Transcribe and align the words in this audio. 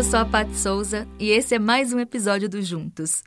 Eu 0.00 0.04
sou 0.04 0.18
a 0.18 0.24
Pat 0.24 0.48
Souza 0.54 1.06
e 1.18 1.28
esse 1.28 1.54
é 1.54 1.58
mais 1.58 1.92
um 1.92 2.00
episódio 2.00 2.48
do 2.48 2.62
Juntos. 2.62 3.22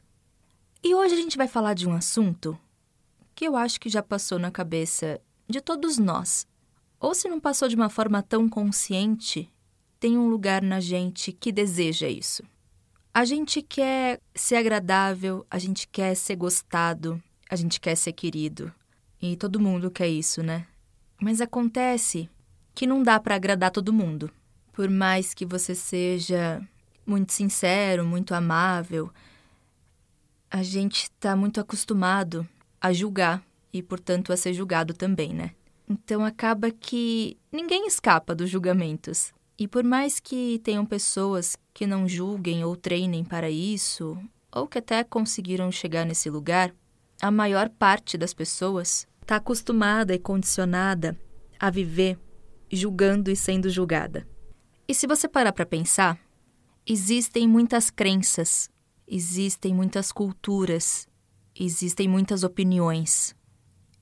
E 0.83 0.96
hoje 0.96 1.13
a 1.13 1.17
gente 1.17 1.38
vai 1.38 1.47
falar 1.47 1.76
de 1.76 1.88
um 1.88 1.94
assunto 1.94 2.57
que 3.35 3.46
eu 3.46 3.55
acho 3.55 3.79
que 3.79 3.90
já 3.90 4.01
passou 4.01 4.40
na 4.40 4.49
cabeça 4.49 5.22
de 5.47 5.62
todos 5.62 5.99
nós. 5.99 6.47
Ou 6.99 7.13
se 7.13 7.29
não 7.29 7.40
passou 7.40 7.67
de 7.67 7.76
uma 7.76 7.90
forma 7.90 8.23
tão 8.23 8.49
consciente, 8.49 9.54
tem 9.99 10.17
um 10.17 10.28
lugar 10.28 10.63
na 10.63 10.79
gente 10.79 11.31
que 11.31 11.51
deseja 11.51 12.09
isso. 12.09 12.41
A 13.13 13.24
gente 13.24 13.62
quer 13.62 14.19
ser 14.33 14.55
agradável, 14.55 15.46
a 15.51 15.60
gente 15.60 15.87
quer 15.87 16.16
ser 16.16 16.35
gostado, 16.35 17.21
a 17.52 17.55
gente 17.55 17.80
quer 17.80 17.94
ser 17.94 18.13
querido. 18.13 18.73
E 19.21 19.38
todo 19.38 19.60
mundo 19.60 19.91
quer 19.91 20.08
isso, 20.08 20.41
né? 20.41 20.66
Mas 21.21 21.40
acontece 21.40 22.27
que 22.74 22.88
não 22.88 23.04
dá 23.04 23.20
para 23.20 23.35
agradar 23.35 23.70
todo 23.70 23.94
mundo. 23.94 24.32
Por 24.73 24.90
mais 24.90 25.34
que 25.34 25.45
você 25.45 25.76
seja 25.76 26.62
muito 27.05 27.32
sincero, 27.32 28.05
muito 28.05 28.34
amável, 28.34 29.12
a 30.49 30.63
gente 30.63 31.04
está 31.04 31.36
muito 31.36 31.59
acostumado 31.59 32.48
a 32.82 32.91
julgar 32.91 33.44
e, 33.72 33.82
portanto, 33.82 34.34
a 34.34 34.38
ser 34.38 34.54
julgado 34.54 34.94
também, 34.94 35.34
né? 35.34 35.52
Então 35.90 36.26
acaba 36.26 36.72
que 36.72 37.38
ninguém 37.52 37.88
escapa 37.88 38.34
dos 38.34 38.49
julgamentos. 38.49 39.32
E 39.58 39.68
por 39.68 39.84
mais 39.84 40.20
que 40.20 40.59
tenham 40.63 40.85
pessoas 40.85 41.55
que 41.74 41.85
não 41.85 42.08
julguem 42.08 42.63
ou 42.63 42.76
treinem 42.76 43.24
para 43.24 43.49
isso, 43.49 44.18
ou 44.52 44.68
que 44.68 44.80
até 44.80 45.04
conseguiram 45.04 45.71
chegar 45.71 46.05
nesse 46.05 46.30
lugar, 46.30 46.74
a 47.21 47.30
maior 47.30 47.70
parte 47.70 48.18
das 48.18 48.34
pessoas 48.34 49.08
está 49.21 49.35
acostumada 49.35 50.13
e 50.13 50.20
condicionada 50.20 51.18
a 51.60 51.70
viver 51.70 52.20
julgando 52.71 53.29
e 53.29 53.35
sendo 53.35 53.70
julgada. 53.70 54.27
E 54.94 54.96
se 54.96 55.08
você 55.08 55.27
parar 55.27 55.52
para 55.52 55.66
pensar, 55.66 56.20
existem 56.86 57.48
muitas 57.48 57.90
crenças, 57.90 58.70
existem 59.08 59.74
muitas 59.74 60.12
culturas, 60.12 61.08
existem 61.60 62.08
muitas 62.08 62.44
opiniões. 62.44 63.35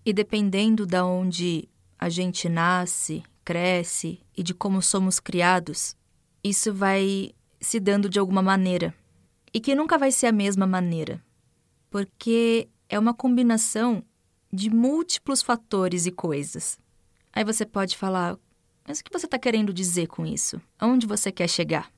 E 0.05 0.11
dependendo 0.11 0.85
de 0.85 0.99
onde 0.99 1.69
a 1.97 2.09
gente 2.09 2.49
nasce, 2.49 3.23
cresce 3.45 4.19
e 4.35 4.43
de 4.43 4.53
como 4.53 4.81
somos 4.81 5.17
criados, 5.17 5.95
isso 6.43 6.73
vai 6.73 7.31
se 7.61 7.79
dando 7.79 8.09
de 8.09 8.19
alguma 8.19 8.41
maneira. 8.41 8.93
E 9.53 9.61
que 9.61 9.73
nunca 9.73 9.97
vai 9.97 10.11
ser 10.11 10.27
a 10.27 10.33
mesma 10.33 10.67
maneira, 10.67 11.23
porque 11.89 12.67
é 12.89 12.99
uma 12.99 13.13
combinação 13.13 14.03
de 14.51 14.69
múltiplos 14.69 15.41
fatores 15.41 16.05
e 16.05 16.11
coisas. 16.11 16.77
Aí 17.31 17.45
você 17.45 17.65
pode 17.65 17.95
falar, 17.95 18.37
mas 18.91 18.99
o 18.99 19.05
que 19.05 19.13
você 19.13 19.25
está 19.25 19.39
querendo 19.39 19.73
dizer 19.73 20.07
com 20.07 20.25
isso? 20.25 20.61
Aonde 20.77 21.07
você 21.07 21.31
quer 21.31 21.47
chegar? 21.47 21.89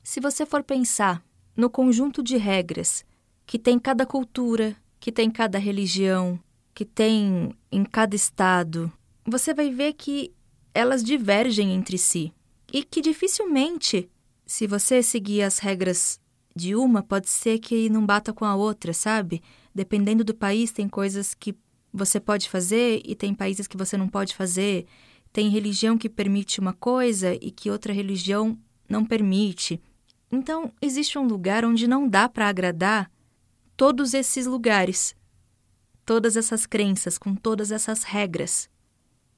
Se 0.00 0.20
você 0.20 0.46
for 0.46 0.62
pensar 0.62 1.20
no 1.56 1.68
conjunto 1.68 2.22
de 2.22 2.36
regras 2.36 3.04
que 3.44 3.58
tem 3.58 3.80
cada 3.80 4.06
cultura, 4.06 4.76
que 5.00 5.10
tem 5.10 5.28
cada 5.28 5.58
religião, 5.58 6.38
que 6.72 6.84
tem 6.84 7.52
em 7.72 7.82
cada 7.82 8.14
estado, 8.14 8.92
você 9.26 9.52
vai 9.52 9.70
ver 9.70 9.94
que 9.94 10.32
elas 10.72 11.02
divergem 11.02 11.72
entre 11.72 11.98
si 11.98 12.32
e 12.72 12.84
que 12.84 13.00
dificilmente, 13.00 14.08
se 14.46 14.68
você 14.68 15.02
seguir 15.02 15.42
as 15.42 15.58
regras 15.58 16.20
de 16.54 16.76
uma, 16.76 17.02
pode 17.02 17.28
ser 17.28 17.58
que 17.58 17.90
não 17.90 18.06
bata 18.06 18.32
com 18.32 18.44
a 18.44 18.54
outra, 18.54 18.92
sabe? 18.92 19.42
Dependendo 19.74 20.22
do 20.22 20.32
país, 20.32 20.70
tem 20.70 20.88
coisas 20.88 21.34
que 21.34 21.56
você 21.92 22.20
pode 22.20 22.48
fazer 22.48 23.02
e 23.04 23.16
tem 23.16 23.34
países 23.34 23.66
que 23.66 23.76
você 23.76 23.96
não 23.96 24.06
pode 24.06 24.36
fazer. 24.36 24.86
Tem 25.32 25.48
religião 25.48 25.96
que 25.96 26.08
permite 26.08 26.60
uma 26.60 26.72
coisa 26.72 27.34
e 27.34 27.50
que 27.50 27.70
outra 27.70 27.92
religião 27.92 28.58
não 28.88 29.04
permite. 29.04 29.80
Então, 30.30 30.72
existe 30.80 31.18
um 31.18 31.26
lugar 31.26 31.64
onde 31.64 31.86
não 31.86 32.08
dá 32.08 32.28
para 32.28 32.48
agradar 32.48 33.10
todos 33.76 34.12
esses 34.14 34.46
lugares, 34.46 35.14
todas 36.04 36.36
essas 36.36 36.66
crenças, 36.66 37.16
com 37.16 37.34
todas 37.34 37.70
essas 37.70 38.02
regras. 38.02 38.68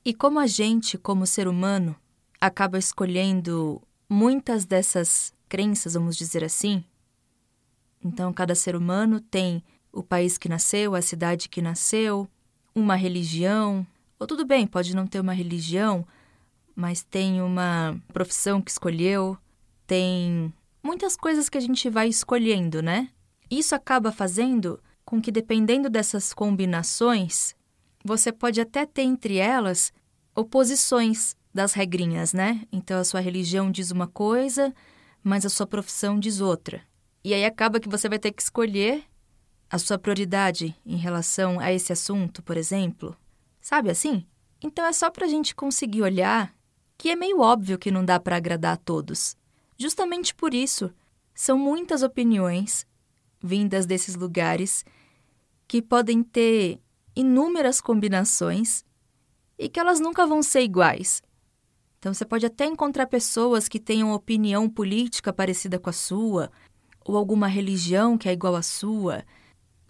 E 0.05 0.13
como 0.13 0.39
a 0.39 0.47
gente, 0.47 0.99
como 0.99 1.27
ser 1.27 1.47
humano, 1.47 1.95
acaba 2.41 2.79
escolhendo 2.79 3.81
muitas 4.09 4.65
dessas 4.65 5.33
crenças, 5.49 5.95
vamos 5.95 6.17
dizer 6.17 6.43
assim, 6.43 6.85
então 8.05 8.33
cada 8.33 8.55
ser 8.55 8.75
humano 8.75 9.21
tem 9.21 9.63
o 9.93 10.03
país 10.03 10.37
que 10.37 10.49
nasceu, 10.49 10.95
a 10.95 11.03
cidade 11.03 11.49
que 11.49 11.63
nasceu, 11.63 12.29
uma 12.75 12.97
religião, 12.97 13.87
ou 14.23 14.27
tudo 14.27 14.45
bem, 14.45 14.69
pode 14.69 14.95
não 14.95 15.05
ter 15.05 15.19
uma 15.19 15.33
religião, 15.33 16.07
mas 16.77 17.03
tem 17.03 17.43
uma 17.43 18.01
profissão 18.13 18.63
que 18.63 18.71
escolheu, 18.71 19.37
tem 19.85 20.55
muitas 20.81 21.17
coisas 21.17 21.49
que 21.49 21.59
a 21.59 21.61
gente 21.61 21.91
vai 21.91 22.07
escolhendo, 22.07 22.81
né? 22.81 23.09
Isso 23.51 23.75
acaba 23.75 24.13
fazendo 24.13 24.81
com 25.05 25.21
que, 25.21 25.33
dependendo 25.33 25.91
dessas 25.91 26.33
combinações, 26.33 27.57
você 28.05 28.31
pode 28.31 28.61
até 28.61 28.87
ter 28.87 29.03
entre 29.03 29.39
elas 29.39 29.93
oposições 30.37 31.35
das 31.53 31.73
regrinhas, 31.73 32.33
né? 32.33 32.63
Então 32.71 33.01
a 33.01 33.05
sua 33.05 33.19
religião 33.19 33.73
diz 33.73 33.91
uma 33.91 34.07
coisa, 34.07 34.73
mas 35.21 35.45
a 35.45 35.49
sua 35.51 35.67
profissão 35.67 36.17
diz 36.21 36.41
outra. 36.41 36.81
E 37.25 37.35
aí 37.35 37.45
acaba 37.45 37.81
que 37.81 37.89
você 37.89 38.09
vai 38.09 38.21
ter 38.21 38.31
que 38.31 38.43
escolher 38.43 39.03
a 39.69 39.81
sua 39.81 39.99
prioridade 39.99 40.77
em 40.87 40.97
relação 40.97 41.59
a 41.59 41.73
esse 41.73 41.93
assunto, 41.93 42.41
por 42.41 42.57
exemplo. 42.57 43.17
Sabe 43.63 43.91
assim? 43.91 44.27
Então 44.61 44.85
é 44.85 44.93
só 44.93 45.09
para 45.09 45.25
a 45.25 45.29
gente 45.29 45.55
conseguir 45.55 46.03
olhar 46.03 46.53
que 46.99 47.11
é 47.11 47.17
meio 47.17 47.41
óbvio 47.41 47.79
que 47.79 47.91
não 47.91 48.05
dá 48.05 48.21
para 48.21 48.37
agradar 48.37 48.75
a 48.75 48.77
todos. 48.77 49.37
Justamente 49.79 50.35
por 50.35 50.53
isso, 50.53 50.93
são 51.35 51.57
muitas 51.57 52.03
opiniões 52.03 52.87
vindas 53.43 53.87
desses 53.87 54.15
lugares 54.15 54.85
que 55.67 55.81
podem 55.81 56.23
ter 56.23 56.81
inúmeras 57.15 57.81
combinações 57.81 58.85
e 59.59 59.69
que 59.69 59.81
elas 59.81 60.01
nunca 60.01 60.27
vão 60.27 60.43
ser 60.43 60.63
iguais. 60.63 61.23
Então 61.99 62.13
você 62.13 62.25
pode 62.25 62.45
até 62.45 62.67
encontrar 62.67 63.07
pessoas 63.07 63.69
que 63.69 63.79
tenham 63.79 64.13
opinião 64.13 64.69
política 64.69 65.33
parecida 65.33 65.79
com 65.79 65.89
a 65.89 65.93
sua, 65.93 66.51
ou 67.05 67.17
alguma 67.17 67.47
religião 67.47 68.19
que 68.19 68.29
é 68.29 68.33
igual 68.33 68.57
à 68.57 68.63
sua, 68.63 69.25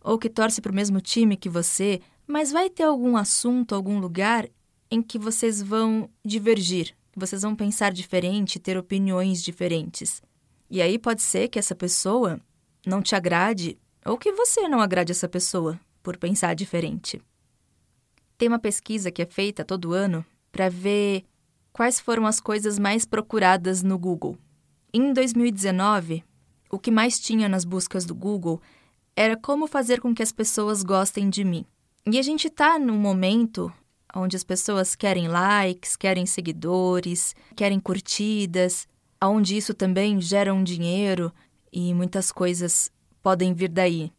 ou 0.03 0.19
que 0.19 0.29
torce 0.29 0.61
para 0.61 0.73
o 0.73 0.75
mesmo 0.75 1.01
time 1.01 1.37
que 1.37 1.49
você, 1.49 2.01
mas 2.27 2.53
vai 2.53 2.71
ter 2.71 2.85
algum 2.85 3.17
assunto, 3.17 3.75
algum 3.75 3.99
lugar 3.99 4.49
em 4.91 5.03
que 5.03 5.19
vocês 5.19 5.63
vão 5.63 6.09
divergir, 6.25 6.95
vocês 7.17 7.43
vão 7.43 7.55
pensar 7.55 7.93
diferente, 7.93 8.59
ter 8.59 8.77
opiniões 8.77 9.43
diferentes. 9.43 10.23
E 10.71 10.81
aí 10.81 10.99
pode 10.99 11.23
ser 11.23 11.49
que 11.49 11.59
essa 11.59 11.75
pessoa 11.75 12.41
não 12.87 13.03
te 13.03 13.15
agrade 13.15 13.79
ou 14.05 14.19
que 14.19 14.33
você 14.33 14.69
não 14.69 14.81
agrade 14.81 15.13
essa 15.13 15.29
pessoa 15.29 15.79
por 16.03 16.17
pensar 16.17 16.55
diferente. 16.55 17.21
Tem 18.37 18.49
uma 18.49 18.59
pesquisa 18.59 19.11
que 19.11 19.23
é 19.23 19.27
feita 19.27 19.65
todo 19.65 19.93
ano 19.93 20.25
para 20.51 20.69
ver 20.69 21.25
quais 21.73 22.01
foram 22.01 22.27
as 22.27 22.41
coisas 22.41 22.79
mais 22.79 23.05
procuradas 23.05 23.83
no 23.83 23.99
Google. 23.99 24.37
Em 24.93 25.13
2019, 25.13 26.25
o 26.71 26.79
que 26.79 26.91
mais 26.91 27.19
tinha 27.19 27.49
nas 27.49 27.65
buscas 27.65 28.05
do 28.05 28.15
Google 28.15 28.61
era 29.15 29.37
como 29.37 29.67
fazer 29.67 30.01
com 30.01 30.15
que 30.15 30.23
as 30.23 30.33
pessoas 30.33 30.83
gostem 30.83 31.31
de 31.31 31.45
mim. 31.45 31.65
E 32.05 32.19
a 32.19 32.23
gente 32.23 32.49
está 32.49 32.81
num 32.81 32.97
momento 32.97 33.73
onde 34.13 34.37
as 34.37 34.43
pessoas 34.43 34.97
querem 34.97 35.29
likes, 35.29 35.95
querem 35.95 36.27
seguidores, 36.27 37.33
querem 37.55 37.79
curtidas, 37.79 38.89
onde 39.23 39.57
isso 39.57 39.73
também 39.73 40.21
gera 40.21 40.53
um 40.53 40.65
dinheiro 40.65 41.33
e 41.73 41.95
muitas 41.95 42.33
coisas 42.33 42.91
podem 43.23 43.55
vir 43.55 43.69
daí. 43.69 44.13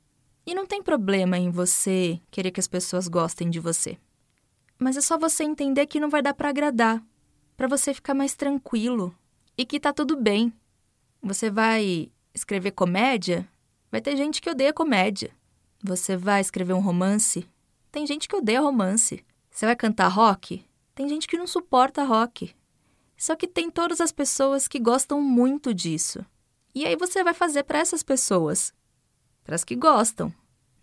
E 0.46 0.56
não 0.56 0.66
tem 0.66 0.82
problema 0.82 1.38
em 1.38 1.50
você 1.50 2.22
querer 2.32 2.52
que 2.52 2.60
as 2.60 2.70
pessoas 2.70 3.10
gostem 3.10 3.50
de 3.50 3.60
você. 3.60 3.98
Mas 4.80 4.96
é 4.96 5.02
só 5.02 5.18
você 5.18 5.44
entender 5.44 5.86
que 5.86 6.00
não 6.00 6.10
vai 6.10 6.22
dar 6.22 6.34
para 6.34 6.50
agradar, 6.50 7.04
para 7.58 7.68
você 7.68 7.94
ficar 7.94 8.14
mais 8.14 8.34
tranquilo 8.34 9.14
e 9.58 9.66
que 9.66 9.80
tá 9.80 9.92
tudo 9.92 10.16
bem. 10.16 10.54
Você 11.22 11.50
vai 11.50 12.10
escrever 12.34 12.72
comédia? 12.72 13.48
Vai 13.92 14.00
ter 14.00 14.16
gente 14.16 14.42
que 14.42 14.50
odeia 14.50 14.74
comédia. 14.74 15.32
Você 15.84 16.16
vai 16.16 16.40
escrever 16.40 16.74
um 16.74 16.80
romance? 16.80 17.46
Tem 17.94 18.08
gente 18.08 18.28
que 18.28 18.36
odeia 18.36 18.60
romance. 18.60 19.24
Você 19.52 19.68
vai 19.68 19.76
cantar 19.76 20.08
rock? 20.08 20.66
Tem 20.96 21.08
gente 21.08 21.28
que 21.28 21.38
não 21.38 21.46
suporta 21.46 22.04
rock. 22.04 22.52
Só 23.16 23.36
que 23.36 23.48
tem 23.48 23.70
todas 23.70 24.02
as 24.02 24.12
pessoas 24.12 24.68
que 24.68 24.80
gostam 24.80 25.22
muito 25.22 25.72
disso. 25.76 26.26
E 26.74 26.88
aí 26.88 26.96
você 26.96 27.24
vai 27.24 27.36
fazer 27.36 27.62
para 27.62 27.78
essas 27.78 28.02
pessoas, 28.02 28.74
para 29.44 29.54
as 29.54 29.64
que 29.64 29.76
gostam, 29.76 30.34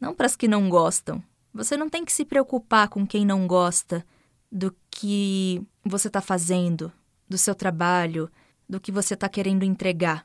não 0.00 0.14
para 0.14 0.26
as 0.26 0.36
que 0.36 0.46
não 0.46 0.70
gostam. 0.70 1.20
Você 1.52 1.76
não 1.76 1.88
tem 1.88 2.04
que 2.04 2.12
se 2.12 2.24
preocupar 2.24 2.88
com 2.88 3.04
quem 3.04 3.26
não 3.26 3.44
gosta 3.44 4.06
do 4.50 4.72
que 4.88 5.60
você 5.84 6.06
está 6.06 6.20
fazendo, 6.20 6.92
do 7.28 7.36
seu 7.36 7.56
trabalho, 7.56 8.30
do 8.68 8.78
que 8.78 8.92
você 8.92 9.14
está 9.14 9.28
querendo 9.28 9.64
entregar. 9.64 10.24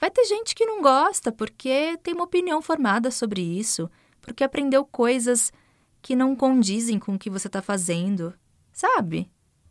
Vai 0.00 0.10
ter 0.10 0.24
gente 0.24 0.52
que 0.52 0.66
não 0.66 0.82
gosta 0.82 1.30
porque 1.30 1.96
tem 2.02 2.12
uma 2.12 2.24
opinião 2.24 2.60
formada 2.60 3.12
sobre 3.12 3.40
isso, 3.40 3.88
porque 4.20 4.42
aprendeu 4.42 4.84
coisas 4.84 5.52
que 6.04 6.14
não 6.14 6.36
condizem 6.36 6.98
com 6.98 7.14
o 7.14 7.18
que 7.18 7.30
você 7.30 7.46
está 7.46 7.62
fazendo, 7.62 8.34
sabe? 8.70 9.30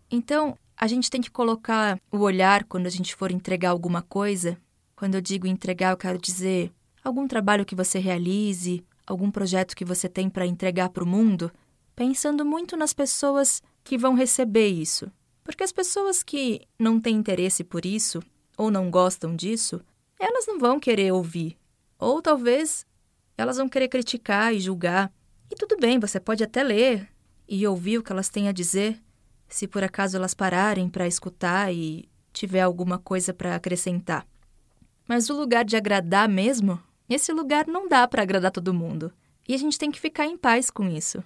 Então, 0.09 0.57
a 0.75 0.87
gente 0.87 1.07
tem 1.07 1.21
que 1.21 1.29
colocar 1.29 2.01
o 2.11 2.17
olhar 2.17 2.63
quando 2.63 2.87
a 2.87 2.89
gente 2.89 3.15
for 3.15 3.31
entregar 3.31 3.69
alguma 3.69 4.01
coisa, 4.01 4.57
Quando 4.95 5.15
eu 5.15 5.21
digo 5.21 5.45
entregar, 5.45 5.91
eu 5.91 5.97
quero 5.97 6.17
dizer 6.17 6.71
algum 7.03 7.27
trabalho 7.27 7.65
que 7.65 7.75
você 7.75 7.99
realize, 7.99 8.83
algum 9.05 9.29
projeto 9.29 9.75
que 9.75 9.85
você 9.85 10.09
tem 10.09 10.27
para 10.27 10.45
entregar 10.45 10.89
para 10.89 11.03
o 11.03 11.07
mundo, 11.07 11.51
pensando 11.95 12.43
muito 12.43 12.75
nas 12.75 12.93
pessoas 12.93 13.61
que 13.83 13.95
vão 13.97 14.15
receber 14.15 14.67
isso. 14.67 15.11
Porque 15.43 15.63
as 15.63 15.71
pessoas 15.71 16.23
que 16.23 16.61
não 16.79 16.99
têm 16.99 17.15
interesse 17.15 17.63
por 17.63 17.85
isso 17.85 18.23
ou 18.57 18.71
não 18.71 18.89
gostam 18.89 19.35
disso, 19.35 19.81
elas 20.19 20.47
não 20.47 20.57
vão 20.57 20.79
querer 20.79 21.11
ouvir. 21.11 21.57
Ou 21.99 22.21
talvez 22.21 22.85
elas 23.37 23.57
vão 23.57 23.69
querer 23.69 23.87
criticar 23.87 24.53
e 24.53 24.59
julgar. 24.59 25.11
E 25.53 25.55
tudo 25.55 25.77
bem, 25.77 25.99
você 25.99 26.19
pode 26.19 26.43
até 26.43 26.63
ler 26.63 27.07
e 27.47 27.67
ouvir 27.67 27.99
o 27.99 28.03
que 28.03 28.11
elas 28.11 28.27
têm 28.27 28.47
a 28.47 28.51
dizer, 28.51 28.99
se 29.47 29.67
por 29.67 29.83
acaso 29.83 30.17
elas 30.17 30.33
pararem 30.33 30.89
para 30.89 31.05
escutar 31.05 31.71
e 31.71 32.09
tiver 32.33 32.61
alguma 32.61 32.97
coisa 32.97 33.35
para 33.35 33.53
acrescentar. 33.53 34.25
Mas 35.07 35.29
o 35.29 35.37
lugar 35.37 35.63
de 35.63 35.77
agradar 35.77 36.27
mesmo, 36.27 36.81
esse 37.07 37.31
lugar 37.31 37.67
não 37.67 37.87
dá 37.87 38.07
para 38.07 38.23
agradar 38.23 38.49
todo 38.49 38.73
mundo. 38.73 39.13
E 39.47 39.53
a 39.53 39.57
gente 39.57 39.77
tem 39.77 39.91
que 39.91 39.99
ficar 39.99 40.25
em 40.25 40.35
paz 40.35 40.71
com 40.71 40.89
isso. 40.89 41.23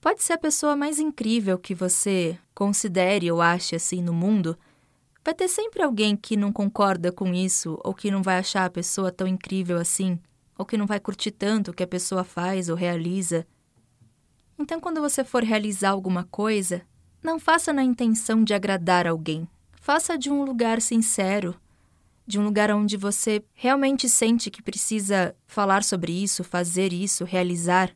Pode 0.00 0.20
ser 0.20 0.32
a 0.32 0.38
pessoa 0.38 0.74
mais 0.74 0.98
incrível 0.98 1.60
que 1.60 1.76
você 1.76 2.36
considere 2.52 3.30
ou 3.30 3.40
ache 3.40 3.76
assim 3.76 4.02
no 4.02 4.12
mundo, 4.12 4.58
vai 5.24 5.32
ter 5.32 5.46
sempre 5.46 5.84
alguém 5.84 6.16
que 6.16 6.36
não 6.36 6.52
concorda 6.52 7.12
com 7.12 7.32
isso 7.32 7.78
ou 7.84 7.94
que 7.94 8.10
não 8.10 8.20
vai 8.20 8.38
achar 8.38 8.64
a 8.64 8.70
pessoa 8.70 9.12
tão 9.12 9.28
incrível 9.28 9.78
assim, 9.78 10.18
ou 10.58 10.66
que 10.66 10.76
não 10.76 10.86
vai 10.86 10.98
curtir 10.98 11.30
tanto 11.30 11.70
o 11.70 11.74
que 11.74 11.84
a 11.84 11.86
pessoa 11.86 12.24
faz 12.24 12.68
ou 12.68 12.74
realiza. 12.74 13.46
Então, 14.58 14.80
quando 14.80 15.00
você 15.00 15.22
for 15.22 15.44
realizar 15.44 15.90
alguma 15.90 16.24
coisa, 16.24 16.82
não 17.22 17.38
faça 17.38 17.72
na 17.72 17.84
intenção 17.84 18.42
de 18.42 18.52
agradar 18.52 19.06
alguém. 19.06 19.48
Faça 19.80 20.18
de 20.18 20.28
um 20.28 20.42
lugar 20.42 20.82
sincero, 20.82 21.54
de 22.26 22.38
um 22.38 22.44
lugar 22.44 22.70
onde 22.72 22.96
você 22.96 23.42
realmente 23.54 24.08
sente 24.08 24.50
que 24.50 24.60
precisa 24.60 25.34
falar 25.46 25.84
sobre 25.84 26.12
isso, 26.12 26.42
fazer 26.42 26.92
isso, 26.92 27.24
realizar. 27.24 27.94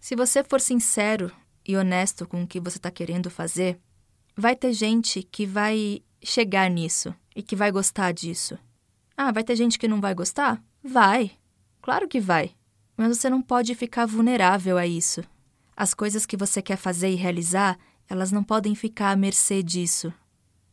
Se 0.00 0.16
você 0.16 0.42
for 0.42 0.60
sincero 0.60 1.30
e 1.66 1.76
honesto 1.76 2.26
com 2.26 2.42
o 2.42 2.46
que 2.46 2.58
você 2.58 2.78
está 2.78 2.90
querendo 2.90 3.30
fazer, 3.30 3.78
vai 4.34 4.56
ter 4.56 4.72
gente 4.72 5.22
que 5.22 5.46
vai 5.46 6.02
chegar 6.22 6.68
nisso 6.70 7.14
e 7.36 7.42
que 7.42 7.54
vai 7.54 7.70
gostar 7.70 8.12
disso. 8.12 8.58
Ah, 9.16 9.30
vai 9.30 9.44
ter 9.44 9.54
gente 9.54 9.78
que 9.78 9.86
não 9.86 10.00
vai 10.00 10.14
gostar? 10.14 10.62
Vai. 10.82 11.32
Claro 11.84 12.08
que 12.08 12.18
vai. 12.18 12.52
Mas 12.96 13.18
você 13.18 13.28
não 13.28 13.42
pode 13.42 13.74
ficar 13.74 14.06
vulnerável 14.06 14.78
a 14.78 14.86
isso. 14.86 15.22
As 15.76 15.92
coisas 15.92 16.24
que 16.24 16.34
você 16.34 16.62
quer 16.62 16.78
fazer 16.78 17.10
e 17.10 17.14
realizar, 17.14 17.78
elas 18.08 18.32
não 18.32 18.42
podem 18.42 18.74
ficar 18.74 19.10
à 19.10 19.16
mercê 19.16 19.62
disso. 19.62 20.10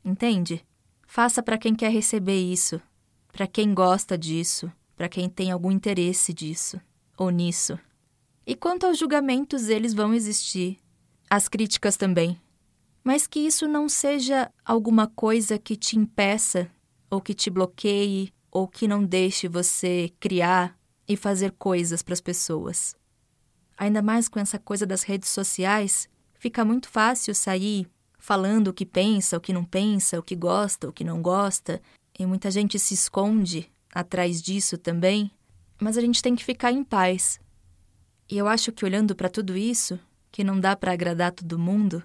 Entende? 0.05 0.65
Faça 1.05 1.43
para 1.43 1.57
quem 1.57 1.75
quer 1.75 1.91
receber 1.91 2.39
isso, 2.39 2.81
para 3.29 3.45
quem 3.45 3.73
gosta 3.73 4.17
disso, 4.17 4.71
para 4.95 5.09
quem 5.09 5.27
tem 5.27 5.51
algum 5.51 5.69
interesse 5.69 6.31
disso 6.31 6.79
ou 7.17 7.29
nisso. 7.29 7.77
E 8.47 8.55
quanto 8.55 8.85
aos 8.85 8.97
julgamentos, 8.97 9.67
eles 9.67 9.93
vão 9.93 10.13
existir. 10.13 10.79
As 11.29 11.49
críticas 11.49 11.97
também. 11.97 12.39
Mas 13.03 13.27
que 13.27 13.41
isso 13.41 13.67
não 13.67 13.89
seja 13.89 14.49
alguma 14.63 15.07
coisa 15.07 15.59
que 15.59 15.75
te 15.75 15.97
impeça, 15.97 16.71
ou 17.09 17.19
que 17.19 17.33
te 17.33 17.49
bloqueie, 17.49 18.33
ou 18.49 18.65
que 18.65 18.87
não 18.87 19.03
deixe 19.03 19.49
você 19.49 20.09
criar 20.17 20.79
e 21.11 21.17
fazer 21.17 21.51
coisas 21.51 22.01
para 22.01 22.13
as 22.13 22.21
pessoas. 22.21 22.95
Ainda 23.77 24.01
mais 24.01 24.29
com 24.29 24.39
essa 24.39 24.57
coisa 24.57 24.85
das 24.85 25.03
redes 25.03 25.29
sociais, 25.29 26.07
fica 26.35 26.63
muito 26.63 26.87
fácil 26.87 27.35
sair 27.35 27.87
falando 28.17 28.67
o 28.67 28.73
que 28.73 28.85
pensa, 28.85 29.37
o 29.37 29.41
que 29.41 29.51
não 29.51 29.65
pensa, 29.65 30.19
o 30.19 30.23
que 30.23 30.35
gosta, 30.35 30.87
o 30.87 30.93
que 30.93 31.03
não 31.03 31.21
gosta, 31.21 31.81
e 32.17 32.25
muita 32.25 32.51
gente 32.51 32.77
se 32.77 32.93
esconde 32.93 33.69
atrás 33.93 34.41
disso 34.41 34.77
também. 34.77 35.31
Mas 35.81 35.97
a 35.97 36.01
gente 36.01 36.21
tem 36.21 36.35
que 36.35 36.45
ficar 36.45 36.71
em 36.71 36.83
paz, 36.83 37.39
e 38.29 38.37
eu 38.37 38.47
acho 38.47 38.71
que 38.71 38.85
olhando 38.85 39.15
para 39.15 39.27
tudo 39.27 39.57
isso, 39.57 39.99
que 40.31 40.43
não 40.43 40.59
dá 40.59 40.75
para 40.75 40.93
agradar 40.93 41.33
todo 41.33 41.59
mundo 41.59 42.01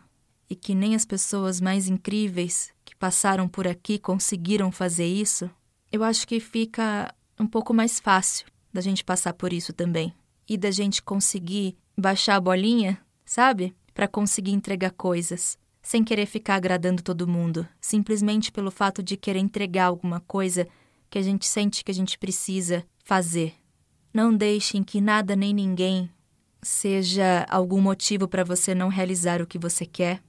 e 0.51 0.57
que 0.57 0.75
nem 0.75 0.95
as 0.95 1.05
pessoas 1.05 1.61
mais 1.61 1.87
incríveis 1.87 2.73
que 2.85 2.97
passaram 2.97 3.47
por 3.47 3.69
aqui 3.69 3.99
conseguiram 3.99 4.73
fazer 4.73 5.07
isso, 5.07 5.49
eu 5.93 6.03
acho 6.03 6.27
que 6.27 6.41
fica 6.41 7.15
um 7.39 7.47
pouco 7.47 7.73
mais 7.73 8.01
fácil 8.01 8.47
da 8.77 8.83
gente 8.83 9.03
passar 9.03 9.33
por 9.33 9.53
isso 9.55 9.73
também 9.73 10.13
e 10.47 10.57
da 10.57 10.71
gente 10.71 11.03
conseguir 11.03 11.77
baixar 11.97 12.37
a 12.37 12.41
bolinha, 12.41 13.01
sabe? 13.25 13.75
Para 13.95 14.07
conseguir 14.07 14.53
entregar 14.53 14.91
coisas, 14.91 15.59
sem 15.83 16.05
querer 16.05 16.27
ficar 16.27 16.57
agradando 16.57 17.03
todo 17.03 17.27
mundo, 17.27 17.67
simplesmente 17.81 18.53
pelo 18.53 18.71
fato 18.71 19.03
de 19.03 19.17
querer 19.17 19.39
entregar 19.39 19.87
alguma 19.87 20.21
coisa 20.21 20.69
que 21.09 21.19
a 21.19 21.23
gente 21.23 21.47
sente 21.47 21.83
que 21.83 21.91
a 21.91 21.95
gente 21.95 22.19
precisa 22.19 22.85
fazer. 23.03 23.55
Não 24.13 24.35
deixem 24.35 24.85
que 24.85 25.01
nada 25.01 25.35
nem 25.35 25.55
ninguém 25.55 26.11
seja 26.63 27.47
algum 27.49 27.81
motivo 27.81 28.29
para 28.29 28.45
você 28.45 28.75
não 28.75 28.89
realizar 28.89 29.41
o 29.41 29.47
que 29.47 29.59
você 29.59 29.87
quer. 29.87 30.23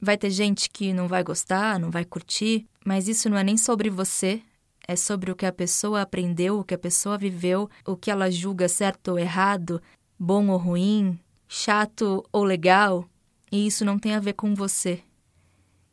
Vai 0.00 0.16
ter 0.16 0.30
gente 0.30 0.70
que 0.70 0.92
não 0.92 1.08
vai 1.08 1.24
gostar, 1.24 1.80
não 1.80 1.90
vai 1.90 2.04
curtir, 2.04 2.64
mas 2.84 3.08
isso 3.08 3.28
não 3.28 3.36
é 3.36 3.42
nem 3.42 3.56
sobre 3.56 3.90
você, 3.90 4.40
é 4.88 4.96
sobre 4.96 5.30
o 5.30 5.36
que 5.36 5.44
a 5.44 5.52
pessoa 5.52 6.00
aprendeu, 6.00 6.58
o 6.58 6.64
que 6.64 6.74
a 6.74 6.78
pessoa 6.78 7.18
viveu, 7.18 7.68
o 7.86 7.94
que 7.94 8.10
ela 8.10 8.30
julga 8.30 8.66
certo 8.68 9.08
ou 9.08 9.18
errado, 9.18 9.82
bom 10.18 10.48
ou 10.48 10.56
ruim, 10.56 11.18
chato 11.46 12.24
ou 12.32 12.42
legal, 12.42 13.04
e 13.52 13.66
isso 13.66 13.84
não 13.84 13.98
tem 13.98 14.14
a 14.14 14.20
ver 14.20 14.32
com 14.32 14.54
você. 14.54 15.02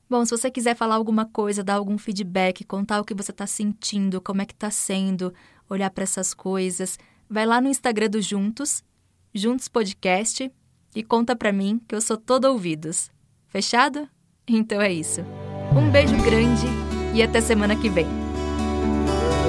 Bom, 0.09 0.23
se 0.23 0.31
você 0.31 0.49
quiser 0.49 0.75
falar 0.75 0.95
alguma 0.95 1.25
coisa, 1.25 1.63
dar 1.63 1.75
algum 1.75 1.97
feedback, 1.97 2.63
contar 2.63 3.01
o 3.01 3.03
que 3.03 3.13
você 3.13 3.31
está 3.31 3.45
sentindo, 3.45 4.21
como 4.21 4.41
é 4.41 4.45
que 4.45 4.53
está 4.53 4.71
sendo, 4.71 5.33
olhar 5.69 5.89
para 5.89 6.03
essas 6.03 6.33
coisas, 6.33 6.97
vai 7.29 7.45
lá 7.45 7.59
no 7.59 7.67
Instagram 7.67 8.09
do 8.09 8.21
Juntos, 8.21 8.81
Juntos 9.33 9.67
Podcast 9.67 10.49
e 10.95 11.03
conta 11.03 11.35
pra 11.35 11.51
mim 11.51 11.81
que 11.85 11.95
eu 11.95 11.99
sou 11.99 12.15
todo 12.15 12.45
ouvidos. 12.45 13.09
Fechado? 13.47 14.07
Então 14.47 14.79
é 14.79 14.93
isso. 14.93 15.21
Um 15.75 15.89
beijo 15.91 16.15
grande 16.23 16.67
e 17.13 17.21
até 17.21 17.41
semana 17.41 17.75
que 17.75 17.89
vem. 17.89 18.24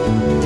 Thank 0.06 0.44
you. 0.44 0.45